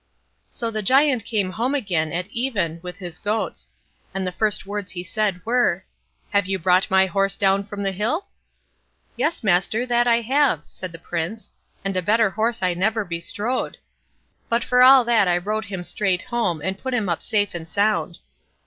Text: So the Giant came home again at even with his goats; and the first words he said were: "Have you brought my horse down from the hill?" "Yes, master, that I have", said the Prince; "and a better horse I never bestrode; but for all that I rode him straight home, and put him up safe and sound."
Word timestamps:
So 0.49 0.71
the 0.71 0.81
Giant 0.81 1.25
came 1.25 1.51
home 1.51 1.75
again 1.75 2.11
at 2.11 2.27
even 2.31 2.79
with 2.81 2.97
his 2.97 3.19
goats; 3.19 3.71
and 4.15 4.25
the 4.25 4.31
first 4.31 4.65
words 4.65 4.93
he 4.93 5.03
said 5.03 5.45
were: 5.45 5.85
"Have 6.31 6.47
you 6.47 6.57
brought 6.57 6.89
my 6.89 7.05
horse 7.05 7.37
down 7.37 7.65
from 7.65 7.83
the 7.83 7.91
hill?" 7.91 8.25
"Yes, 9.15 9.43
master, 9.43 9.85
that 9.85 10.07
I 10.07 10.21
have", 10.21 10.65
said 10.65 10.91
the 10.91 10.97
Prince; 10.97 11.51
"and 11.85 11.95
a 11.95 12.01
better 12.01 12.31
horse 12.31 12.63
I 12.63 12.73
never 12.73 13.05
bestrode; 13.05 13.77
but 14.49 14.63
for 14.63 14.81
all 14.81 15.03
that 15.05 15.27
I 15.27 15.37
rode 15.37 15.65
him 15.65 15.83
straight 15.83 16.23
home, 16.23 16.63
and 16.63 16.79
put 16.79 16.95
him 16.95 17.07
up 17.07 17.21
safe 17.21 17.53
and 17.53 17.69
sound." 17.69 18.17